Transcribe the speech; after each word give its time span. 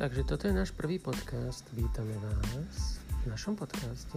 Takže 0.00 0.24
toto 0.24 0.48
je 0.48 0.56
náš 0.56 0.72
prvý 0.72 0.96
podcast. 0.96 1.60
Vítame 1.76 2.16
vás 2.24 3.04
v 3.20 3.36
našom 3.36 3.52
podcaste. 3.52 4.16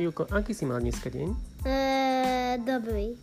Milko, 0.00 0.24
aký 0.32 0.56
si 0.56 0.64
mal 0.64 0.80
dneska 0.80 1.12
deň? 1.12 1.28
Eee, 1.68 2.56
dobrý. 2.64 3.20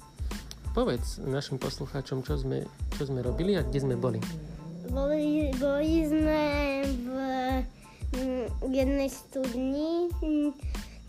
Povedz 0.77 1.17
našim 1.25 1.57
poslucháčom, 1.57 2.21
čo 2.21 2.37
sme, 2.37 2.69
čo 2.93 3.09
sme 3.09 3.25
robili 3.25 3.57
a 3.57 3.65
kde 3.65 3.81
sme 3.81 3.97
boli. 3.97 4.21
Boli, 4.93 5.49
boli 5.57 6.05
sme 6.05 6.41
v 8.61 8.69
jednej 8.69 9.09
studni. 9.09 10.13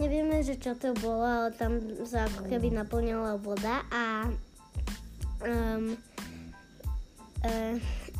Nevieme, 0.00 0.40
že 0.40 0.56
čo 0.56 0.72
to 0.72 0.96
bolo, 1.04 1.20
ale 1.20 1.52
tam 1.52 1.84
sa 2.08 2.24
ako 2.32 2.48
keby 2.48 2.72
naplňala 2.72 3.36
voda 3.44 3.84
a 3.92 4.24
um, 5.44 5.92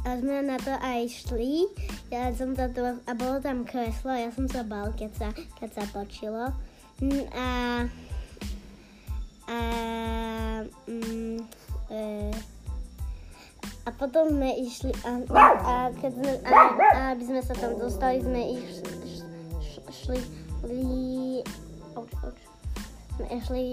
a 0.06 0.15
sme 0.23 0.38
na 0.46 0.55
to 0.62 0.70
aj 0.70 1.10
šli. 1.10 1.66
Ja 2.15 2.30
som 2.30 2.55
to, 2.55 2.62
a 2.95 3.12
bolo 3.19 3.42
tam 3.42 3.66
kreslo, 3.66 4.15
ja 4.15 4.30
som 4.30 4.46
sa 4.46 4.62
bal, 4.62 4.95
keď 4.95 5.10
sa, 5.19 5.29
keď 5.59 5.70
sa 5.74 5.84
točilo. 5.91 6.55
Mm, 7.02 7.27
A, 7.34 7.48
a, 9.51 9.59
mm, 10.87 11.38
e, 11.91 12.01
a 13.82 13.88
potom 13.98 14.30
sme 14.30 14.51
išli, 14.62 14.95
a, 15.02 15.10
a, 15.66 15.74
keď 15.98 16.12
sme, 16.15 16.32
a, 16.46 16.51
a 16.70 17.01
aby 17.18 17.24
sme 17.27 17.41
sa 17.43 17.54
tam 17.59 17.74
dostali, 17.74 18.23
sme 18.23 18.62
iš, 18.62 18.87
š, 18.87 19.15
š, 19.59 19.70
šli, 19.91 20.20
sme 23.18 23.27
išli 23.27 23.66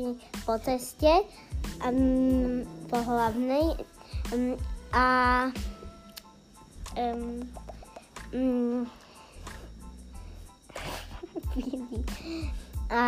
po 0.49 0.57
ceste 0.65 1.13
um, 1.85 2.65
po 2.89 2.97
hlavnej 3.01 3.77
um, 4.33 4.57
a 4.93 5.05
um, 6.97 8.85
a, 12.93 13.03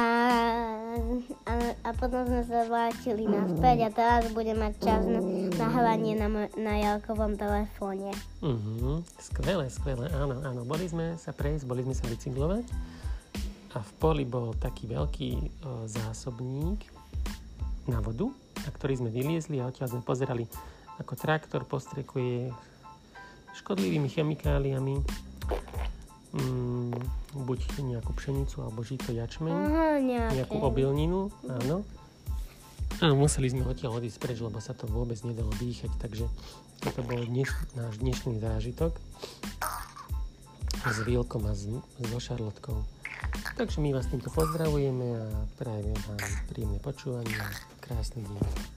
a, 1.86 1.90
potom 1.98 2.26
sme 2.26 2.42
sa 2.46 2.66
vrátili 2.66 3.30
naspäť 3.30 3.78
a 3.86 3.90
teraz 3.94 4.24
budem 4.34 4.58
mať 4.58 4.74
čas 4.82 5.02
na 5.06 5.22
nahranie 5.62 6.18
na, 6.18 6.50
na 6.58 6.74
Jalkovom 6.82 7.38
telefóne. 7.38 8.10
Uh-huh. 8.42 9.06
Skvelé, 9.22 9.70
skvelé, 9.70 10.10
áno, 10.18 10.42
áno. 10.42 10.62
Boli 10.66 10.90
sme 10.90 11.18
sa 11.22 11.34
prejsť, 11.34 11.70
boli 11.70 11.86
sme 11.86 11.94
sa 11.94 12.06
bicyklovať 12.10 12.66
a 13.76 13.84
v 13.84 13.92
poli 14.02 14.24
bol 14.24 14.58
taký 14.58 14.90
veľký 14.90 15.32
o, 15.38 15.42
zásobník 15.86 16.86
na 17.86 18.02
vodu, 18.02 18.32
na 18.66 18.70
ktorý 18.74 19.06
sme 19.06 19.10
vyliezli 19.14 19.62
a 19.62 19.70
odtiaľ 19.70 19.94
sme 19.94 20.02
pozerali, 20.02 20.50
ako 20.98 21.14
traktor 21.14 21.62
postrekuje 21.68 22.50
škodlivými 23.56 24.12
chemikáliami 24.12 25.00
mm, 26.36 26.92
buď 27.36 27.60
nejakú 27.84 28.12
pšenicu 28.16 28.64
alebo 28.64 28.84
žito 28.84 29.12
jačmeň, 29.12 29.56
Aha, 29.56 29.88
nejaké. 30.00 30.34
nejakú 30.44 30.58
obilninu, 30.60 31.32
áno. 31.48 31.84
A 33.04 33.12
museli 33.12 33.52
sme 33.52 33.68
odtiaľ 33.68 34.00
odísť 34.00 34.20
preč, 34.24 34.38
lebo 34.40 34.60
sa 34.64 34.72
to 34.72 34.88
vôbec 34.88 35.20
nedalo 35.28 35.52
dýchať, 35.60 35.92
takže 36.00 36.32
toto 36.80 37.04
bol 37.04 37.20
dneš, 37.28 37.52
náš 37.76 38.00
dnešný 38.00 38.40
zážitok 38.40 38.96
s 40.86 40.98
Vilkom 41.02 41.44
a 41.50 41.54
s, 41.58 41.68
so 42.00 42.20
Šarlotkou. 42.22 42.78
Takže 43.56 43.80
my 43.80 43.96
vás 43.96 44.08
týmto 44.12 44.30
pozdravujeme 44.32 45.08
a 45.18 45.28
prajeme 45.60 45.96
vám 46.08 46.22
príjemné 46.52 46.80
počúvanie 46.84 47.36
a 47.40 47.48
krásny 47.84 48.24
deň. 48.24 48.75